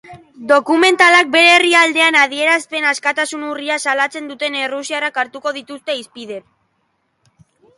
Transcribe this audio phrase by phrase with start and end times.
[0.51, 6.41] Dokumentalak bere herrialdean adierazpen askatasun urria salatzen duten errusiarrak hartuko ditu hizpide.